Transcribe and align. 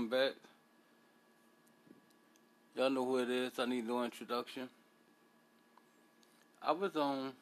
Welcome 0.00 0.18
back. 0.18 0.34
Y'all 2.74 2.88
know 2.88 3.04
who 3.04 3.18
it 3.18 3.28
is. 3.28 3.58
I 3.58 3.66
need 3.66 3.86
no 3.86 4.02
introduction. 4.02 4.66
I 6.62 6.72
was 6.72 6.96
um 6.96 7.34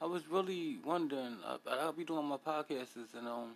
I 0.00 0.06
was 0.06 0.26
really 0.26 0.78
wondering. 0.84 1.36
I, 1.46 1.58
I'll 1.80 1.92
be 1.92 2.04
doing 2.04 2.24
my 2.24 2.38
podcasts 2.38 3.14
and 3.16 3.28
um 3.28 3.52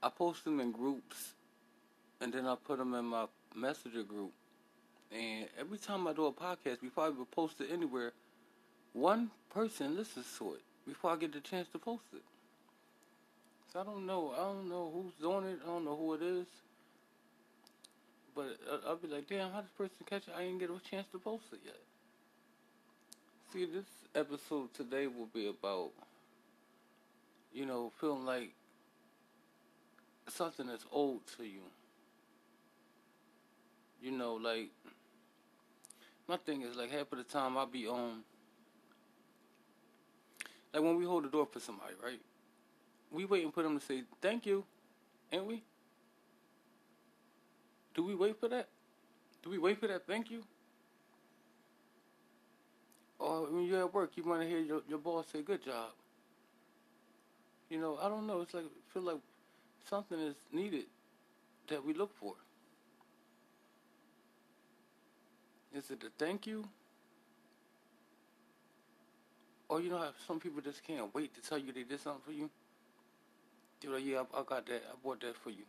I 0.00 0.10
post 0.10 0.44
them 0.44 0.60
in 0.60 0.70
groups 0.70 1.32
and 2.20 2.32
then 2.32 2.46
I 2.46 2.54
put 2.54 2.78
them 2.78 2.94
in 2.94 3.06
my 3.06 3.26
messenger 3.52 4.04
group. 4.04 4.30
And 5.10 5.48
every 5.58 5.78
time 5.78 6.06
I 6.06 6.12
do 6.12 6.26
a 6.26 6.32
podcast, 6.32 6.82
before 6.82 7.06
I 7.06 7.08
would 7.08 7.30
post 7.32 7.60
it 7.60 7.70
anywhere, 7.72 8.12
one 8.92 9.32
person 9.50 9.96
listens 9.96 10.26
to 10.38 10.54
it 10.54 10.62
before 10.86 11.10
I 11.10 11.16
get 11.16 11.32
the 11.32 11.40
chance 11.40 11.66
to 11.72 11.80
post 11.80 12.04
it. 12.14 12.22
I 13.76 13.82
don't 13.82 14.06
know. 14.06 14.32
I 14.32 14.38
don't 14.38 14.68
know 14.68 14.90
who's 14.92 15.12
doing 15.20 15.44
it. 15.52 15.58
I 15.62 15.66
don't 15.66 15.84
know 15.84 15.96
who 15.96 16.14
it 16.14 16.22
is. 16.22 16.46
But 18.34 18.58
I- 18.70 18.88
I'll 18.88 18.96
be 18.96 19.08
like, 19.08 19.28
damn, 19.28 19.50
how 19.50 19.60
this 19.60 19.70
person 19.76 19.96
catch 20.06 20.28
it? 20.28 20.34
I 20.34 20.44
didn't 20.44 20.58
get 20.58 20.70
a 20.70 20.78
chance 20.90 21.06
to 21.12 21.18
post 21.18 21.44
it 21.52 21.60
yet. 21.64 21.80
See, 23.52 23.64
this 23.66 23.86
episode 24.14 24.72
today 24.74 25.06
will 25.06 25.26
be 25.26 25.48
about, 25.48 25.90
you 27.52 27.66
know, 27.66 27.92
feeling 28.00 28.24
like 28.24 28.52
something 30.28 30.66
that's 30.66 30.84
old 30.90 31.20
to 31.36 31.44
you. 31.44 31.62
You 34.02 34.10
know, 34.10 34.34
like, 34.34 34.70
my 36.28 36.36
thing 36.36 36.62
is, 36.62 36.76
like, 36.76 36.90
half 36.90 37.12
of 37.12 37.18
the 37.18 37.24
time 37.24 37.56
I'll 37.56 37.66
be 37.66 37.86
on, 37.86 38.22
like, 40.72 40.82
when 40.82 40.96
we 40.96 41.04
hold 41.04 41.24
the 41.24 41.28
door 41.28 41.46
for 41.46 41.60
somebody, 41.60 41.94
right? 42.02 42.20
We 43.10 43.24
waiting 43.24 43.52
for 43.52 43.62
them 43.62 43.78
to 43.78 43.84
say 43.84 44.02
thank 44.20 44.46
you, 44.46 44.64
ain't 45.32 45.46
we? 45.46 45.62
Do 47.94 48.04
we 48.04 48.14
wait 48.14 48.38
for 48.38 48.48
that? 48.48 48.68
Do 49.42 49.50
we 49.50 49.58
wait 49.58 49.80
for 49.80 49.86
that 49.86 50.06
thank 50.06 50.30
you? 50.30 50.42
Or 53.18 53.46
when 53.46 53.64
you're 53.64 53.80
at 53.80 53.94
work, 53.94 54.10
you 54.16 54.24
want 54.24 54.42
to 54.42 54.48
hear 54.48 54.58
your, 54.58 54.82
your 54.88 54.98
boss 54.98 55.26
say 55.32 55.40
good 55.40 55.64
job. 55.64 55.90
You 57.70 57.80
know, 57.80 57.98
I 58.00 58.08
don't 58.08 58.26
know. 58.26 58.42
It's 58.42 58.54
like 58.54 58.64
feel 58.92 59.02
like 59.02 59.18
something 59.88 60.18
is 60.18 60.34
needed 60.52 60.84
that 61.68 61.84
we 61.84 61.94
look 61.94 62.14
for. 62.18 62.34
Is 65.74 65.90
it 65.90 66.02
a 66.04 66.10
thank 66.18 66.46
you? 66.46 66.64
Or 69.68 69.80
you 69.80 69.90
know 69.90 69.98
how 69.98 70.10
some 70.26 70.38
people 70.38 70.60
just 70.60 70.82
can't 70.84 71.12
wait 71.14 71.34
to 71.34 71.40
tell 71.48 71.58
you 71.58 71.72
they 71.72 71.82
did 71.82 72.00
something 72.00 72.22
for 72.24 72.32
you? 72.32 72.48
Yeah, 73.82 74.22
I, 74.34 74.40
I 74.40 74.42
got 74.44 74.66
that. 74.66 74.82
I 74.90 74.94
bought 75.02 75.20
that 75.20 75.36
for 75.36 75.50
you. 75.50 75.64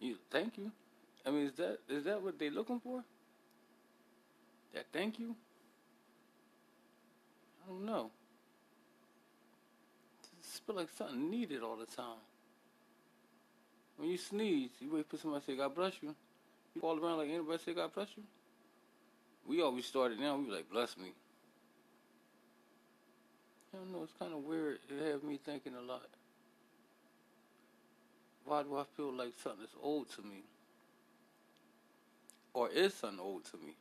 You 0.00 0.16
thank 0.30 0.58
you. 0.58 0.70
I 1.26 1.30
mean, 1.30 1.46
is 1.46 1.54
that 1.54 1.78
is 1.88 2.04
that 2.04 2.22
what 2.22 2.38
they're 2.38 2.50
looking 2.50 2.80
for? 2.80 3.02
That 4.74 4.86
thank 4.92 5.18
you? 5.18 5.34
I 7.64 7.70
don't 7.70 7.86
know. 7.86 8.10
It's 10.38 10.58
feel 10.58 10.76
like 10.76 10.88
something 10.96 11.30
needed 11.30 11.62
all 11.62 11.76
the 11.76 11.86
time. 11.86 12.20
When 13.96 14.10
you 14.10 14.18
sneeze, 14.18 14.70
you 14.80 14.92
wait 14.92 15.08
for 15.08 15.16
somebody 15.16 15.40
to 15.40 15.52
say 15.52 15.56
God 15.56 15.74
bless 15.74 15.94
you. 16.02 16.14
You 16.74 16.80
fall 16.80 16.98
around 16.98 17.18
like 17.18 17.30
anybody 17.30 17.58
say 17.64 17.72
God 17.72 17.94
bless 17.94 18.08
you. 18.16 18.24
We 19.46 19.62
always 19.62 19.86
started 19.86 20.18
now. 20.18 20.36
We 20.36 20.46
were 20.46 20.56
like 20.56 20.70
bless 20.70 20.96
me. 20.98 21.12
I 23.72 23.78
don't 23.78 23.92
know. 23.92 24.02
It's 24.02 24.12
kind 24.18 24.32
of 24.32 24.40
weird. 24.40 24.78
It 24.88 25.12
had 25.12 25.22
me 25.22 25.38
thinking 25.44 25.74
a 25.74 25.80
lot 25.80 26.02
why 28.44 28.62
do 28.62 28.76
I 28.76 28.84
feel 28.96 29.12
like 29.12 29.32
something 29.42 29.64
is 29.64 29.74
old 29.82 30.10
to 30.12 30.22
me? 30.22 30.42
Or 32.52 32.68
is 32.68 32.94
something 32.94 33.20
old 33.20 33.44
to 33.46 33.56
me? 33.56 33.74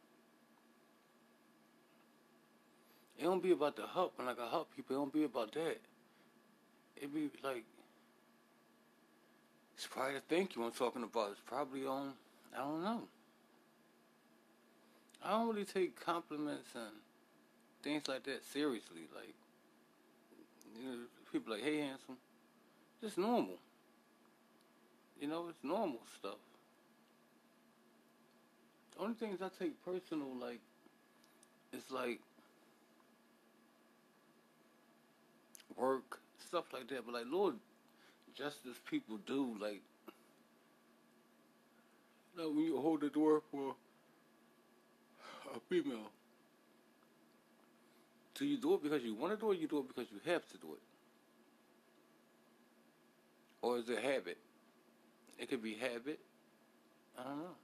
It 3.20 3.24
don't 3.24 3.44
be 3.44 3.52
about 3.52 3.76
the 3.76 3.86
help, 3.86 4.14
and 4.18 4.28
like 4.28 4.40
I 4.40 4.50
help 4.50 4.76
people, 4.76 4.96
it 4.96 5.00
don't 5.00 5.14
be 5.14 5.24
about 5.24 5.52
that. 5.54 5.78
It 6.96 7.14
be 7.14 7.30
like, 7.44 7.64
it's 9.76 9.88
probably 9.88 10.16
the 10.16 10.22
thank 10.22 10.56
you 10.56 10.64
I'm 10.64 10.72
talking 10.72 11.04
about. 11.04 11.32
It's 11.32 11.42
probably 11.46 11.86
on, 11.86 12.14
I 12.56 12.60
don't 12.60 12.84
know. 12.84 13.02
I 15.24 15.32
don't 15.32 15.48
really 15.48 15.66
take 15.66 16.00
compliments 16.00 16.70
and 16.76 16.92
things 17.82 18.08
like 18.08 18.24
that 18.24 18.44
seriously. 18.46 19.08
Like, 19.16 19.34
you 20.82 20.90
know, 20.90 20.98
people 21.32 21.54
like, 21.54 21.64
hey, 21.64 21.80
handsome. 21.80 22.18
Just 23.02 23.18
normal. 23.18 23.58
You 25.24 25.30
know, 25.30 25.46
it's 25.48 25.64
normal 25.64 26.02
stuff. 26.20 26.36
The 28.94 29.04
only 29.04 29.14
things 29.14 29.42
I 29.42 29.48
take 29.58 29.82
personal, 29.86 30.28
like, 30.38 30.60
it's 31.72 31.90
like 31.90 32.20
work, 35.78 36.20
stuff 36.46 36.66
like 36.74 36.90
that. 36.90 37.06
But 37.06 37.14
like, 37.14 37.24
Lord, 37.32 37.56
justice 38.38 38.76
people 38.92 39.18
do, 39.26 39.56
like, 39.62 39.80
know, 42.38 42.50
when 42.50 42.66
you 42.66 42.82
hold 42.82 43.00
the 43.00 43.10
door 43.10 43.42
for 43.50 43.76
a 45.56 45.60
female, 45.70 46.12
do 48.36 48.46
you 48.46 48.58
do 48.58 48.74
it 48.74 48.84
because 48.84 49.04
you 49.04 49.16
want 49.16 49.32
to 49.32 49.40
do 49.40 49.52
it, 49.52 49.56
or 49.56 49.58
you 49.58 49.70
do 49.70 49.80
it 49.80 49.88
because 49.88 50.12
you 50.12 50.20
have 50.30 50.46
to 50.50 50.58
do 50.58 50.74
it? 50.74 50.82
Or 53.62 53.78
is 53.78 53.88
it 53.88 54.04
habit? 54.04 54.38
It 55.44 55.50
could 55.50 55.62
be 55.62 55.74
habit. 55.74 56.22
I 57.20 57.24
don't 57.24 57.40
know. 57.40 57.56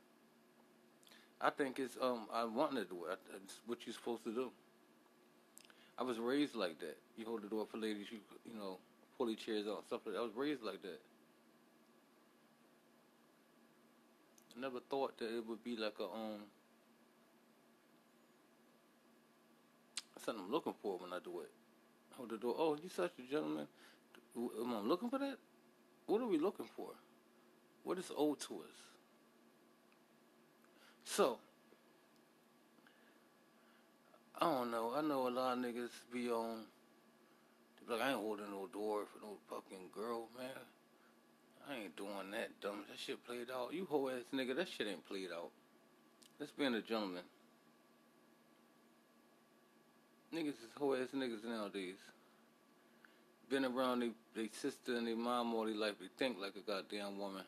I 1.40 1.50
think 1.50 1.80
it's 1.80 1.96
um 2.02 2.28
I 2.30 2.44
want 2.44 2.72
to 2.76 2.84
do 2.84 3.06
it. 3.10 3.18
It's 3.42 3.62
what 3.66 3.78
you're 3.86 3.94
supposed 3.94 4.26
to 4.26 4.34
do. 4.34 4.52
I 5.98 6.04
was 6.04 6.20
raised 6.20 6.56
like 6.56 6.78
that. 6.82 6.98
You 7.16 7.26
hold 7.26 7.42
the 7.42 7.48
door 7.48 7.66
for 7.72 7.78
ladies. 7.78 8.08
You 8.12 8.18
you 8.44 8.60
know 8.60 8.80
pull 9.18 9.28
the 9.28 9.36
chairs 9.36 9.66
out 9.66 9.86
stuff 9.88 10.02
like 10.06 10.16
that. 10.16 10.20
I 10.20 10.24
was 10.24 10.36
raised 10.36 10.62
like 10.62 10.82
that. 10.82 11.00
I 14.58 14.60
never 14.60 14.82
thought 14.82 15.18
that 15.20 15.34
it 15.34 15.48
would 15.48 15.64
be 15.64 15.78
like 15.78 15.96
a 16.02 16.04
um 16.04 16.42
something 20.26 20.44
I'm 20.44 20.52
looking 20.52 20.74
for 20.82 20.98
when 20.98 21.14
I 21.14 21.20
do 21.24 21.40
it. 21.40 21.52
Hold 22.18 22.32
the 22.32 22.38
door. 22.38 22.56
Oh, 22.58 22.78
you 22.84 22.90
such 22.90 23.14
a 23.20 23.32
gentleman. 23.32 23.68
Am 24.36 24.74
I 24.76 24.80
looking 24.82 25.10
for 25.10 25.20
that? 25.20 25.38
What 26.08 26.20
are 26.20 26.28
we 26.28 26.40
looking 26.40 26.68
for? 26.76 26.90
What 27.84 27.98
is 27.98 28.12
owed 28.16 28.40
to 28.42 28.56
us? 28.56 28.80
So, 31.04 31.40
I 34.40 34.46
don't 34.46 34.72
know. 34.72 34.94
I 34.96 35.02
know 35.02 35.28
a 35.28 35.30
lot 35.30 35.58
of 35.58 35.64
niggas 35.64 35.90
be 36.14 36.30
on. 36.30 36.66
Like, 37.90 38.02
I 38.02 38.12
ain't 38.12 38.20
holding 38.20 38.52
no 38.52 38.68
door 38.72 39.06
for 39.12 39.26
no 39.26 39.38
fucking 39.50 39.90
girl, 39.94 40.28
man. 40.38 40.50
I 41.68 41.84
ain't 41.84 41.96
doing 41.96 42.32
that 42.32 42.50
dumb. 42.62 42.84
That 42.90 43.00
shit 43.00 43.26
played 43.26 43.50
out. 43.52 43.74
You 43.74 43.86
whole 43.90 44.10
ass 44.10 44.26
nigga, 44.34 44.56
that 44.56 44.70
shit 44.70 44.88
ain't 44.88 45.06
played 45.08 45.30
out. 45.36 45.50
Let's 46.40 46.52
be 46.52 46.66
a 46.66 46.82
gentleman. 46.82 47.24
Niggas 50.34 50.50
is 50.50 50.70
whole 50.78 50.96
ass 50.96 51.10
niggas 51.16 51.44
nowadays. 51.44 51.98
Been 53.50 53.66
around 53.66 54.04
they 54.36 54.50
sister 54.54 54.96
and 54.96 55.08
their 55.08 55.16
mom 55.16 55.56
all 55.56 55.66
their 55.66 55.76
life. 55.76 55.96
They 56.00 56.08
think 56.18 56.38
like 56.40 56.54
a 56.56 56.60
goddamn 56.60 57.18
woman. 57.18 57.44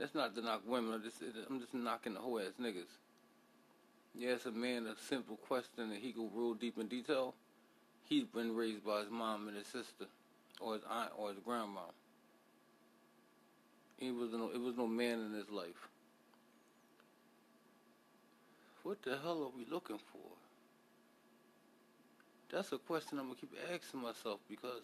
That's 0.00 0.14
not 0.14 0.34
to 0.34 0.40
knock 0.40 0.62
women. 0.66 0.94
I'm 0.94 1.02
just, 1.02 1.22
I'm 1.48 1.60
just 1.60 1.74
knocking 1.74 2.14
the 2.14 2.20
whole 2.20 2.40
ass 2.40 2.54
niggas. 2.58 2.88
Yeah, 4.14 4.30
it's 4.30 4.46
a 4.46 4.50
man 4.50 4.86
a 4.86 4.96
simple 4.96 5.36
question 5.36 5.92
and 5.92 5.94
he 5.94 6.10
go 6.10 6.30
real 6.34 6.54
deep 6.54 6.78
in 6.78 6.88
detail. 6.88 7.34
He's 8.08 8.24
been 8.24 8.56
raised 8.56 8.84
by 8.84 9.00
his 9.00 9.10
mom 9.10 9.46
and 9.46 9.56
his 9.56 9.66
sister, 9.66 10.06
or 10.58 10.72
his 10.72 10.82
aunt, 10.90 11.10
or 11.16 11.28
his 11.28 11.38
grandma. 11.44 11.82
He 13.98 14.10
was 14.10 14.32
no, 14.32 14.50
it 14.52 14.60
was 14.60 14.76
no 14.76 14.86
man 14.86 15.20
in 15.20 15.34
his 15.34 15.50
life. 15.50 15.88
What 18.82 19.02
the 19.02 19.18
hell 19.22 19.42
are 19.44 19.56
we 19.56 19.66
looking 19.70 19.98
for? 19.98 20.18
That's 22.50 22.72
a 22.72 22.78
question 22.78 23.18
I'm 23.18 23.26
gonna 23.26 23.36
keep 23.38 23.54
asking 23.72 24.00
myself 24.00 24.40
because 24.48 24.82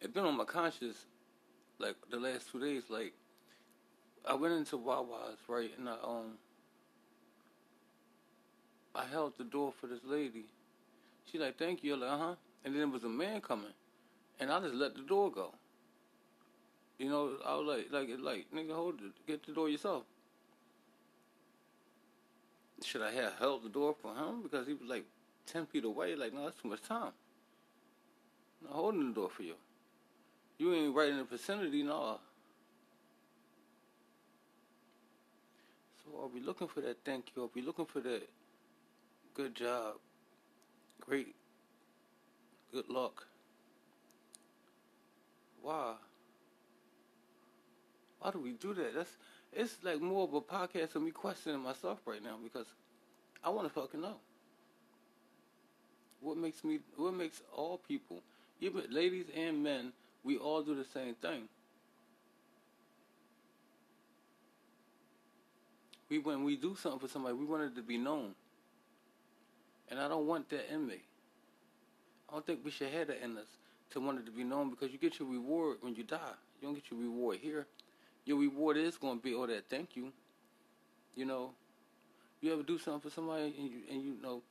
it's 0.00 0.12
been 0.12 0.26
on 0.26 0.36
my 0.36 0.44
conscience 0.44 1.06
like 1.78 1.96
the 2.10 2.20
last 2.20 2.52
two 2.52 2.60
days. 2.60 2.84
Like 2.88 3.14
I 4.28 4.34
went 4.34 4.54
into 4.54 4.76
Wawa's 4.76 5.38
right, 5.48 5.70
and 5.78 5.88
I 5.88 5.96
um 6.02 6.38
I 8.94 9.04
held 9.04 9.38
the 9.38 9.44
door 9.44 9.72
for 9.72 9.86
this 9.86 10.00
lady. 10.04 10.46
She 11.30 11.38
like, 11.38 11.58
thank 11.58 11.84
you. 11.84 11.96
Like, 11.96 12.10
uh 12.10 12.18
huh. 12.18 12.34
And 12.64 12.74
then 12.74 12.80
there 12.80 12.88
was 12.88 13.04
a 13.04 13.08
man 13.08 13.40
coming, 13.40 13.72
and 14.38 14.50
I 14.50 14.60
just 14.60 14.74
let 14.74 14.94
the 14.94 15.02
door 15.02 15.30
go. 15.30 15.54
You 16.98 17.08
know, 17.08 17.30
I 17.46 17.54
was 17.54 17.66
like, 17.66 17.86
like, 17.90 18.10
like, 18.20 18.46
nigga, 18.54 18.74
hold 18.74 18.96
it, 18.96 19.12
get 19.26 19.46
the 19.46 19.52
door 19.52 19.70
yourself. 19.70 20.02
Should 22.84 23.00
I 23.02 23.10
have 23.12 23.34
held 23.38 23.64
the 23.64 23.68
door 23.70 23.94
for 24.00 24.14
him 24.14 24.42
because 24.42 24.66
he 24.66 24.74
was 24.74 24.88
like 24.88 25.04
ten 25.46 25.66
feet 25.66 25.84
away? 25.84 26.14
Like, 26.14 26.34
no, 26.34 26.44
that's 26.44 26.60
too 26.60 26.68
much 26.68 26.82
time. 26.82 27.12
I'm 28.68 28.74
holding 28.74 29.08
the 29.08 29.14
door 29.14 29.30
for 29.30 29.42
you. 29.42 29.54
You 30.58 30.74
ain't 30.74 30.94
right 30.94 31.08
in 31.08 31.16
the 31.16 31.24
vicinity, 31.24 31.82
no. 31.82 32.20
Are 36.18 36.28
we 36.28 36.40
looking 36.40 36.68
for 36.68 36.80
that 36.80 36.98
thank 37.04 37.26
you? 37.34 37.42
I'll 37.42 37.48
be 37.48 37.62
looking 37.62 37.86
for 37.86 38.00
that 38.00 38.28
good 39.34 39.54
job, 39.54 39.94
great, 41.00 41.34
good 42.72 42.88
luck? 42.88 43.26
Why? 45.62 45.94
Why 48.20 48.30
do 48.30 48.38
we 48.38 48.52
do 48.52 48.74
that? 48.74 48.94
That's 48.94 49.16
it's 49.52 49.76
like 49.82 50.00
more 50.00 50.24
of 50.24 50.34
a 50.34 50.40
podcast 50.40 50.94
of 50.94 51.02
me 51.02 51.10
questioning 51.10 51.60
myself 51.60 51.98
right 52.06 52.22
now 52.22 52.36
because 52.42 52.66
I 53.42 53.50
want 53.50 53.66
to 53.66 53.80
fucking 53.80 54.00
know 54.00 54.16
what 56.20 56.36
makes 56.36 56.62
me, 56.62 56.80
what 56.96 57.14
makes 57.14 57.42
all 57.54 57.78
people, 57.78 58.22
even 58.60 58.82
ladies 58.90 59.26
and 59.34 59.62
men, 59.62 59.92
we 60.22 60.36
all 60.36 60.62
do 60.62 60.74
the 60.74 60.84
same 60.84 61.14
thing. 61.14 61.48
We 66.10 66.18
when 66.18 66.44
we 66.44 66.56
do 66.56 66.76
something 66.76 67.00
for 67.00 67.08
somebody, 67.08 67.34
we 67.34 67.46
want 67.46 67.62
it 67.62 67.76
to 67.76 67.82
be 67.82 67.96
known. 67.96 68.34
And 69.88 69.98
I 69.98 70.08
don't 70.08 70.26
want 70.26 70.50
that 70.50 70.72
in 70.72 70.86
me. 70.86 71.00
I 72.28 72.32
don't 72.32 72.46
think 72.46 72.60
we 72.64 72.70
should 72.70 72.90
have 72.90 73.06
that 73.06 73.22
in 73.24 73.38
us 73.38 73.46
to 73.90 74.00
want 74.00 74.18
it 74.18 74.26
to 74.26 74.32
be 74.32 74.44
known 74.44 74.70
because 74.70 74.92
you 74.92 74.98
get 74.98 75.18
your 75.18 75.28
reward 75.28 75.78
when 75.80 75.94
you 75.94 76.04
die. 76.04 76.34
You 76.60 76.68
don't 76.68 76.74
get 76.74 76.90
your 76.90 77.00
reward 77.00 77.38
here. 77.40 77.66
Your 78.24 78.38
reward 78.38 78.76
is 78.76 78.96
going 78.96 79.18
to 79.18 79.22
be 79.22 79.34
all 79.34 79.46
that 79.46 79.68
thank 79.68 79.96
you. 79.96 80.12
You 81.16 81.24
know, 81.24 81.50
you 82.40 82.52
ever 82.52 82.62
do 82.62 82.78
something 82.78 83.08
for 83.08 83.14
somebody 83.14 83.54
and 83.58 83.70
you 83.70 83.78
and 83.90 84.02
you 84.02 84.16
know, 84.22 84.42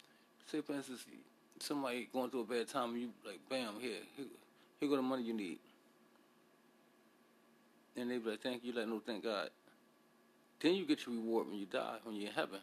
say 0.47 0.61
for 0.61 0.73
instance, 0.73 1.05
somebody 1.59 2.07
going 2.11 2.29
through 2.29 2.41
a 2.41 2.45
bad 2.45 2.67
time, 2.67 2.91
and 2.91 3.01
you 3.01 3.09
like, 3.25 3.39
bam, 3.49 3.75
here, 3.79 3.97
here, 4.15 4.25
here 4.79 4.89
go 4.89 4.95
the 4.95 5.01
money 5.01 5.23
you 5.23 5.33
need. 5.33 5.59
And 7.95 8.09
they 8.09 8.17
be 8.17 8.29
like, 8.31 8.41
thank 8.41 8.63
you, 8.63 8.71
like, 8.71 8.87
no, 8.87 9.01
thank 9.05 9.23
God. 9.23 9.49
Then 10.59 10.75
you 10.75 10.85
get 10.85 11.05
your 11.05 11.15
reward 11.15 11.47
when 11.47 11.57
you 11.57 11.65
die, 11.65 11.97
when 12.03 12.15
you're 12.15 12.29
in 12.29 12.35
heaven. 12.35 12.59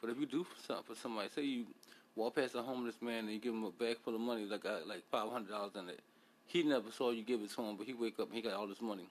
But 0.00 0.10
if 0.10 0.18
you 0.18 0.26
do 0.26 0.46
something 0.66 0.94
for 0.94 1.00
somebody, 1.00 1.28
say 1.34 1.42
you 1.42 1.66
walk 2.14 2.36
past 2.36 2.54
a 2.54 2.62
homeless 2.62 3.00
man 3.00 3.24
and 3.24 3.30
you 3.30 3.38
give 3.38 3.52
him 3.52 3.64
a 3.64 3.70
bag 3.70 3.98
full 3.98 4.14
of 4.14 4.20
money, 4.20 4.44
like 4.44 4.64
uh, 4.64 4.78
like 4.86 5.02
five 5.10 5.30
hundred 5.30 5.50
dollars 5.50 5.72
in 5.78 5.88
it. 5.88 6.00
He 6.46 6.62
never 6.62 6.90
saw 6.90 7.10
you 7.10 7.22
give 7.22 7.42
it 7.42 7.50
to 7.50 7.62
him, 7.62 7.76
but 7.76 7.86
he 7.86 7.92
wake 7.92 8.18
up 8.20 8.28
and 8.28 8.36
he 8.36 8.42
got 8.42 8.54
all 8.54 8.66
this 8.66 8.80
money. 8.80 9.08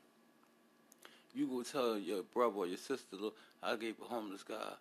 You 1.33 1.47
go 1.47 1.63
tell 1.63 1.97
your 1.97 2.23
brother 2.23 2.55
or 2.55 2.67
your 2.67 2.77
sister, 2.77 3.17
look, 3.17 3.35
I 3.61 3.75
gave 3.75 3.95
a 4.01 4.05
homeless 4.05 4.41
guy, 4.43 4.71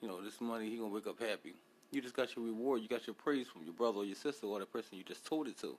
you 0.00 0.08
know, 0.08 0.22
this 0.22 0.40
money. 0.40 0.70
He 0.70 0.78
gonna 0.78 0.88
wake 0.88 1.06
up 1.06 1.20
happy. 1.20 1.54
You 1.90 2.00
just 2.00 2.16
got 2.16 2.34
your 2.34 2.44
reward. 2.46 2.80
You 2.80 2.88
got 2.88 3.06
your 3.06 3.14
praise 3.14 3.48
from 3.48 3.64
your 3.64 3.74
brother 3.74 3.98
or 3.98 4.04
your 4.04 4.16
sister 4.16 4.46
or 4.46 4.60
the 4.60 4.66
person 4.66 4.96
you 4.96 5.04
just 5.04 5.26
told 5.26 5.48
it 5.48 5.58
to. 5.60 5.76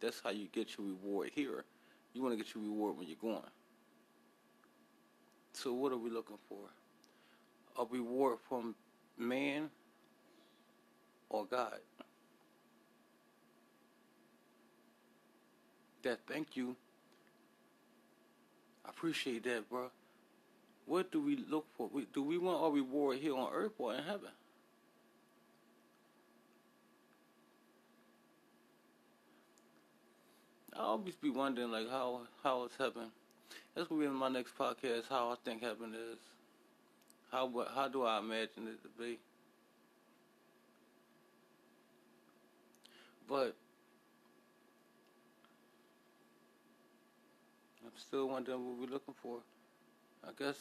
That's 0.00 0.20
how 0.22 0.30
you 0.30 0.46
get 0.52 0.78
your 0.78 0.86
reward 0.86 1.30
here. 1.34 1.64
You 2.14 2.22
want 2.22 2.38
to 2.38 2.42
get 2.42 2.54
your 2.54 2.64
reward 2.64 2.96
when 2.96 3.08
you're 3.08 3.16
going. 3.20 3.42
So 5.52 5.72
what 5.72 5.92
are 5.92 5.98
we 5.98 6.10
looking 6.10 6.38
for? 6.48 6.58
A 7.78 7.84
reward 7.84 8.38
from 8.48 8.74
man 9.16 9.70
or 11.28 11.44
God? 11.46 11.78
That 16.02 16.20
thank 16.28 16.56
you. 16.56 16.76
I 18.84 18.90
appreciate 18.90 19.44
that, 19.44 19.68
bro. 19.68 19.90
What 20.86 21.12
do 21.12 21.20
we 21.20 21.36
look 21.36 21.66
for? 21.76 21.90
Do 22.14 22.22
we 22.22 22.38
want 22.38 22.62
our 22.62 22.70
reward 22.70 23.18
here 23.18 23.36
on 23.36 23.52
earth 23.52 23.72
or 23.78 23.94
in 23.94 24.02
heaven? 24.02 24.30
I 30.74 30.82
always 30.82 31.16
be 31.16 31.28
wondering 31.28 31.70
like 31.72 31.90
how 31.90 32.20
how 32.42 32.64
is 32.64 32.72
heaven. 32.78 33.10
That's 33.74 33.88
gonna 33.88 34.00
be 34.00 34.06
in 34.06 34.14
my 34.14 34.28
next 34.28 34.56
podcast. 34.58 35.04
How 35.08 35.30
I 35.30 35.36
think 35.44 35.62
heaven 35.62 35.94
is. 35.94 36.18
How 37.30 37.50
how 37.74 37.88
do 37.88 38.04
I 38.04 38.18
imagine 38.18 38.68
it 38.68 38.82
to 38.82 38.88
be? 38.98 39.18
But 43.28 43.54
I'm 47.84 47.92
still 47.96 48.28
wondering 48.28 48.64
what 48.64 48.78
we're 48.78 48.92
looking 48.92 49.14
for. 49.22 49.38
I 50.26 50.30
guess 50.38 50.56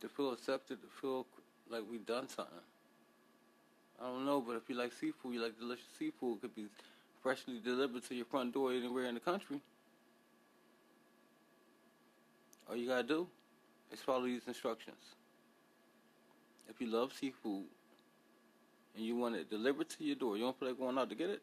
to 0.00 0.08
feel 0.08 0.32
accepted, 0.32 0.80
to 0.82 0.88
feel 1.00 1.26
like 1.68 1.82
we've 1.90 2.06
done 2.06 2.28
something. 2.28 2.54
I 4.00 4.04
don't 4.04 4.24
know, 4.24 4.40
but 4.40 4.56
if 4.56 4.62
you 4.68 4.76
like 4.76 4.92
seafood, 4.92 5.34
you 5.34 5.42
like 5.42 5.58
delicious 5.58 5.84
seafood, 5.98 6.38
it 6.38 6.40
could 6.40 6.54
be 6.54 6.66
freshly 7.22 7.60
delivered 7.62 8.02
to 8.04 8.14
your 8.14 8.24
front 8.24 8.54
door 8.54 8.72
anywhere 8.72 9.04
in 9.06 9.14
the 9.14 9.20
country. 9.20 9.60
All 12.70 12.76
you 12.76 12.86
gotta 12.86 13.02
do 13.02 13.26
is 13.92 13.98
follow 13.98 14.26
these 14.26 14.46
instructions. 14.46 15.02
If 16.68 16.80
you 16.80 16.86
love 16.86 17.12
seafood 17.12 17.64
and 18.94 19.04
you 19.04 19.16
want 19.16 19.34
it 19.34 19.50
delivered 19.50 19.88
to 19.88 20.04
your 20.04 20.14
door, 20.14 20.36
you 20.36 20.44
don't 20.44 20.56
feel 20.56 20.68
like 20.68 20.78
going 20.78 20.96
out 20.96 21.08
to 21.08 21.16
get 21.16 21.30
it, 21.30 21.42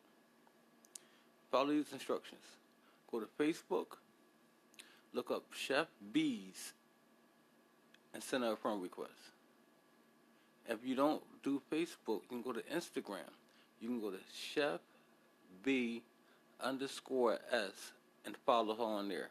follow 1.52 1.72
these 1.72 1.92
instructions. 1.92 2.40
Go 3.12 3.20
to 3.20 3.28
Facebook, 3.38 3.98
look 5.12 5.30
up 5.30 5.44
Chef 5.52 5.88
Bees, 6.14 6.72
and 8.14 8.24
send 8.24 8.46
her 8.46 8.54
a 8.54 8.58
friend 8.58 8.82
request. 8.82 9.12
If 10.70 10.80
you 10.86 10.96
don't 10.96 11.22
do 11.44 11.62
Facebook, 11.70 12.22
you 12.24 12.30
can 12.30 12.42
go 12.42 12.54
to 12.54 12.62
Instagram. 12.74 13.30
You 13.82 13.90
can 13.90 14.00
go 14.00 14.12
to 14.12 14.20
Chef 14.34 14.80
B 15.62 16.04
underscore 16.62 17.40
S 17.52 17.92
and 18.26 18.38
follow 18.46 18.76
her 18.76 18.84
on 18.84 19.10
there. 19.10 19.30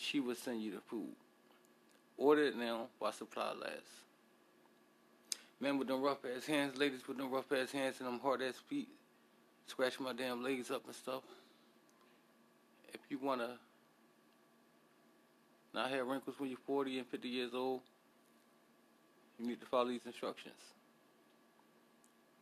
She 0.00 0.20
will 0.20 0.34
send 0.34 0.62
you 0.62 0.72
the 0.72 0.80
food. 0.80 1.14
Order 2.16 2.44
it 2.44 2.56
now 2.56 2.86
while 2.98 3.12
supply 3.12 3.52
lasts. 3.52 4.04
Men 5.60 5.78
with 5.78 5.88
them 5.88 6.02
rough 6.02 6.24
ass 6.24 6.46
hands, 6.46 6.78
ladies 6.78 7.06
with 7.06 7.16
them 7.16 7.30
rough 7.30 7.50
ass 7.52 7.72
hands 7.72 7.96
and 7.98 8.06
them 8.06 8.20
hard 8.20 8.42
ass 8.42 8.54
feet, 8.68 8.88
scratching 9.66 10.04
my 10.04 10.12
damn 10.12 10.42
legs 10.42 10.70
up 10.70 10.86
and 10.86 10.94
stuff. 10.94 11.22
If 12.92 13.00
you 13.08 13.18
wanna 13.18 13.58
not 15.74 15.90
have 15.90 16.06
wrinkles 16.06 16.36
when 16.38 16.48
you're 16.48 16.58
40 16.64 16.98
and 16.98 17.06
50 17.06 17.28
years 17.28 17.54
old, 17.54 17.80
you 19.38 19.46
need 19.46 19.60
to 19.60 19.66
follow 19.66 19.88
these 19.88 20.06
instructions. 20.06 20.54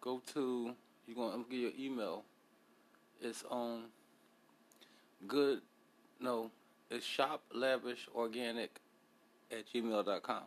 Go 0.01 0.21
to, 0.35 0.75
you're 1.07 1.17
gonna, 1.17 1.35
I'm 1.35 1.43
gonna 1.43 1.51
give 1.51 1.61
you 1.61 1.73
email. 1.79 2.23
It's 3.21 3.45
on 3.51 3.85
good, 5.27 5.61
no, 6.21 6.51
it's 6.91 7.05
shop 7.05 7.43
lavish 7.55 8.09
organic 8.15 8.81
at 9.51 9.65
gmail.com. 9.73 10.43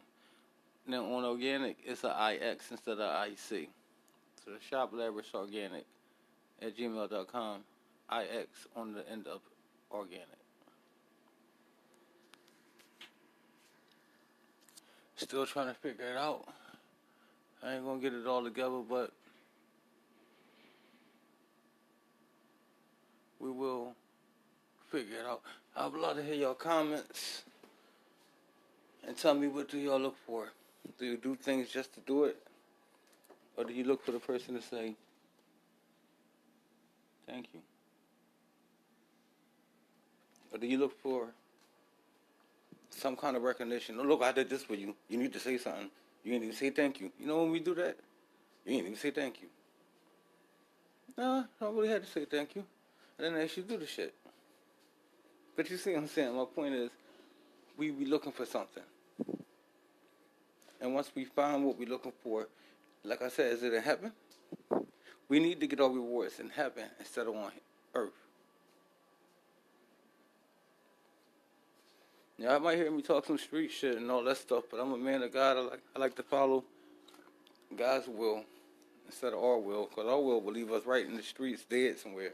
Now 0.88 1.06
on 1.06 1.24
organic, 1.24 1.78
it's 1.86 2.04
a 2.04 2.34
IX 2.34 2.72
instead 2.72 3.00
of 3.00 3.28
IC. 3.28 3.70
So 4.44 4.52
the 4.52 4.60
shop 4.70 4.92
lavish 4.94 5.34
organic 5.34 5.86
at 6.62 6.78
gmail.com, 6.78 7.62
IX 8.12 8.48
on 8.76 8.94
the 8.94 9.10
end 9.10 9.28
of 9.28 9.42
organic. 9.92 10.28
Still 15.16 15.46
trying 15.46 15.68
to 15.68 15.74
figure 15.74 16.06
it 16.06 16.18
out. 16.18 16.46
I 17.62 17.74
ain't 17.74 17.86
gonna 17.86 18.00
get 18.00 18.14
it 18.14 18.26
all 18.26 18.44
together, 18.44 18.80
but 18.90 19.12
we 23.40 23.52
will 23.52 23.94
figure 24.90 25.20
it 25.20 25.26
out. 25.26 25.42
I 25.76 25.88
would 25.88 26.00
love 26.00 26.18
to 26.18 26.24
hear 26.24 26.36
your 26.36 26.56
comments 26.56 27.44
and 29.08 29.16
tell 29.18 29.34
me 29.34 29.48
what 29.48 29.70
do 29.70 29.78
y'all 29.78 30.00
look 30.00 30.18
for. 30.26 30.50
Do 30.98 31.06
you 31.06 31.18
do 31.18 31.36
things 31.36 31.70
just 31.70 31.94
to 31.94 32.00
do 32.02 32.26
it, 32.26 32.38
or 33.58 33.64
do 33.64 33.74
you 33.74 33.84
look 33.84 34.04
for 34.04 34.12
the 34.12 34.20
person 34.20 34.56
to 34.56 34.62
say, 34.62 34.96
"Thank 37.28 37.54
you"? 37.54 37.62
Or 40.52 40.58
do 40.58 40.68
you 40.68 40.78
look 40.78 41.00
for 41.02 41.28
some 42.90 43.16
kind 43.16 43.38
of 43.38 43.44
recognition? 43.44 44.00
Oh, 44.00 44.04
look, 44.04 44.24
I 44.24 44.32
did 44.32 44.50
this 44.50 44.64
for 44.64 44.76
you. 44.76 44.96
You 45.08 45.18
need 45.18 45.34
to 45.34 45.40
say 45.40 45.58
something. 45.58 45.90
You 46.24 46.34
ain't 46.34 46.44
even 46.44 46.56
say 46.56 46.70
thank 46.72 47.00
you. 47.00 47.12
You 47.20 47.28
know 47.28 47.44
when 47.44 47.52
we 47.52 47.60
do 47.60 47.76
that? 47.76 47.98
You 48.66 48.74
ain't 48.74 48.86
even 48.88 48.98
say 48.98 49.12
thank 49.12 49.42
you. 49.42 49.48
Nah, 51.18 51.44
I 51.62 51.66
really 51.66 51.90
have 51.90 52.04
to 52.04 52.10
say 52.10 52.26
thank 52.26 52.56
you. 52.56 52.66
And 53.18 53.26
then 53.26 53.34
they 53.36 53.48
should 53.48 53.68
do 53.68 53.78
the 53.78 53.88
shit. 53.88 54.14
But 55.60 55.70
you 55.70 55.76
see 55.76 55.92
what 55.92 56.04
I'm 56.04 56.08
saying? 56.08 56.34
My 56.38 56.46
point 56.46 56.74
is, 56.74 56.90
we 57.78 57.92
be 57.92 58.06
looking 58.06 58.32
for 58.32 58.46
something. 58.46 58.84
And 60.80 60.96
once 60.96 61.12
we 61.14 61.26
find 61.26 61.66
what 61.66 61.78
we're 61.78 61.90
looking 61.90 62.14
for, 62.24 62.48
like 63.04 63.22
I 63.22 63.28
said, 63.28 63.52
is 63.52 63.64
it 63.64 63.74
in 63.74 63.84
heaven? 63.84 64.14
We 65.28 65.42
need 65.42 65.60
to 65.60 65.68
get 65.68 65.82
our 65.82 65.90
rewards 65.90 66.40
in 66.40 66.48
heaven 66.48 66.86
instead 66.98 67.28
of 67.28 67.36
on 67.36 67.52
earth. 67.94 68.14
Yeah, 72.38 72.56
I 72.56 72.60
might 72.60 72.78
hear 72.78 72.90
me 72.90 73.02
talk 73.02 73.26
some 73.26 73.38
street 73.38 73.74
shit 73.74 73.98
and 73.98 74.10
all 74.10 74.24
that 74.24 74.38
stuff, 74.38 74.64
but 74.72 74.80
I'm 74.80 74.94
a 74.94 74.98
man 74.98 75.24
of 75.24 75.34
God. 75.34 75.58
I 75.58 75.60
like 75.60 75.82
I 75.94 76.00
like 76.00 76.16
to 76.16 76.24
follow 76.24 76.64
God's 77.76 78.08
will 78.08 78.46
instead 79.08 79.34
of 79.34 79.44
our 79.44 79.58
will, 79.58 79.88
because 79.88 80.08
our 80.10 80.22
will 80.22 80.40
will 80.40 80.54
leave 80.54 80.72
us 80.72 80.86
right 80.86 81.06
in 81.06 81.18
the 81.18 81.24
streets, 81.24 81.66
dead 81.70 82.00
somewhere. 82.00 82.32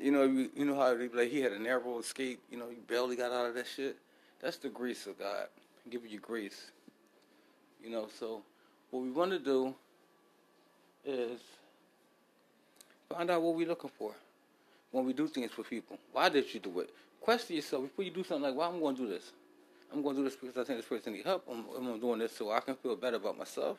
You 0.00 0.12
know, 0.12 0.24
you, 0.24 0.50
you 0.54 0.64
know 0.64 0.76
how 0.76 0.94
they 0.94 1.08
like 1.08 1.30
he 1.30 1.40
had 1.40 1.52
a 1.52 1.58
narrow 1.58 1.98
escape. 1.98 2.40
You 2.50 2.58
know, 2.58 2.68
he 2.68 2.76
barely 2.76 3.16
got 3.16 3.32
out 3.32 3.46
of 3.46 3.54
that 3.54 3.66
shit. 3.66 3.96
That's 4.40 4.56
the 4.56 4.68
grace 4.68 5.06
of 5.06 5.18
God, 5.18 5.46
giving 5.90 6.10
you 6.10 6.20
grace. 6.20 6.70
You 7.82 7.90
know, 7.90 8.08
so 8.18 8.42
what 8.90 9.02
we 9.02 9.10
want 9.10 9.32
to 9.32 9.38
do 9.38 9.74
is 11.04 11.40
find 13.08 13.30
out 13.30 13.42
what 13.42 13.54
we're 13.54 13.66
looking 13.66 13.90
for 13.98 14.12
when 14.90 15.04
we 15.04 15.12
do 15.12 15.26
things 15.26 15.50
for 15.50 15.62
people. 15.62 15.98
Why 16.12 16.28
did 16.28 16.52
you 16.52 16.60
do 16.60 16.80
it? 16.80 16.90
Question 17.20 17.56
yourself 17.56 17.82
before 17.84 18.04
you 18.04 18.10
do 18.10 18.24
something 18.24 18.42
like, 18.42 18.54
"Why 18.54 18.66
well, 18.66 18.74
I'm 18.74 18.80
going 18.80 18.96
to 18.96 19.02
do 19.02 19.08
this? 19.08 19.32
I'm 19.92 20.02
going 20.02 20.16
to 20.16 20.22
do 20.22 20.28
this 20.28 20.36
because 20.36 20.56
I 20.56 20.64
think 20.64 20.78
this 20.78 20.88
person 20.88 21.12
needs 21.14 21.24
help. 21.24 21.44
I'm, 21.50 21.64
I'm 21.76 22.00
doing 22.00 22.18
this 22.18 22.36
so 22.36 22.50
I 22.50 22.60
can 22.60 22.76
feel 22.76 22.96
better 22.96 23.16
about 23.16 23.36
myself." 23.36 23.78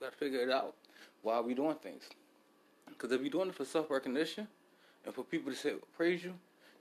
Got 0.00 0.12
to 0.12 0.16
figure 0.16 0.40
it 0.40 0.50
out. 0.50 0.74
Why 1.22 1.34
are 1.34 1.42
we 1.42 1.54
doing 1.54 1.76
things? 1.76 2.04
Because 2.88 3.12
if 3.12 3.20
you're 3.20 3.30
doing 3.30 3.48
it 3.48 3.54
for 3.54 3.64
self 3.64 3.90
recognition 3.90 4.48
and 5.04 5.14
for 5.14 5.24
people 5.24 5.52
to 5.52 5.58
say 5.58 5.74
praise 5.96 6.22
you, 6.22 6.34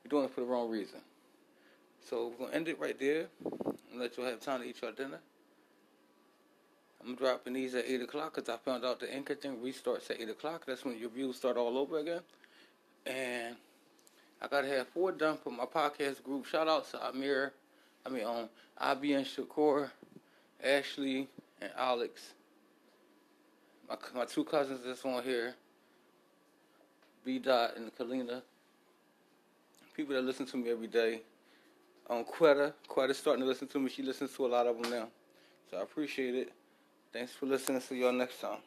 you're 0.03 0.09
doing 0.09 0.25
it 0.25 0.31
for 0.31 0.41
the 0.41 0.47
wrong 0.47 0.69
reason. 0.69 0.99
So 2.09 2.27
we're 2.27 2.45
gonna 2.45 2.57
end 2.57 2.67
it 2.67 2.79
right 2.79 2.97
there 2.99 3.27
and 3.43 3.99
let 3.99 4.17
you 4.17 4.23
have 4.23 4.39
time 4.39 4.61
to 4.61 4.67
eat 4.67 4.81
your 4.81 4.91
dinner. 4.91 5.19
I'm 7.05 7.15
dropping 7.15 7.53
these 7.53 7.75
at 7.75 7.85
eight 7.85 8.01
o'clock 8.01 8.35
because 8.35 8.49
I 8.49 8.57
found 8.57 8.85
out 8.85 8.99
the 8.99 9.13
anchor 9.13 9.35
thing 9.35 9.57
restarts 9.57 10.09
at 10.09 10.21
eight 10.21 10.29
o'clock. 10.29 10.65
That's 10.65 10.85
when 10.85 10.97
your 10.97 11.09
views 11.09 11.35
start 11.35 11.57
all 11.57 11.77
over 11.77 11.99
again. 11.99 12.21
And 13.05 13.55
I 14.41 14.47
gotta 14.47 14.67
have 14.67 14.87
four 14.89 15.11
done 15.11 15.37
for 15.37 15.49
my 15.51 15.65
podcast 15.65 16.23
group. 16.23 16.45
Shout 16.45 16.67
out 16.67 16.89
to 16.91 17.07
Amir, 17.07 17.53
I 18.05 18.09
mean 18.09 18.25
um 18.25 18.49
IBN 18.81 19.25
Shakur, 19.25 19.89
Ashley, 20.63 21.27
and 21.61 21.71
Alex. 21.77 22.33
My 23.89 23.95
my 24.15 24.25
two 24.25 24.43
cousins 24.43 24.81
that's 24.85 25.05
on 25.05 25.23
here. 25.23 25.55
B 27.23 27.39
Dot 27.39 27.77
and 27.77 27.95
Kalina. 27.95 28.41
People 29.95 30.15
that 30.15 30.23
listen 30.23 30.45
to 30.47 30.57
me 30.57 30.71
every 30.71 30.87
day. 30.87 31.21
Um, 32.09 32.25
Quetta. 32.25 32.73
Quetta's 32.89 33.17
starting 33.17 33.41
to 33.41 33.47
listen 33.47 33.67
to 33.67 33.79
me. 33.79 33.89
She 33.89 34.03
listens 34.03 34.33
to 34.33 34.45
a 34.45 34.47
lot 34.47 34.67
of 34.67 34.81
them 34.81 34.91
now. 34.91 35.07
So 35.69 35.77
I 35.77 35.81
appreciate 35.81 36.35
it. 36.35 36.53
Thanks 37.11 37.31
for 37.33 37.45
listening. 37.45 37.79
See 37.81 37.99
y'all 38.01 38.11
next 38.11 38.41
time. 38.41 38.59